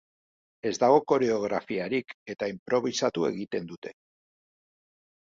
Ez 0.67 0.73
dago 0.83 1.01
koreografiarik, 1.09 2.15
eta 2.33 2.49
inprobisatu 2.53 3.27
egiten 3.27 3.69
dute. 3.73 3.93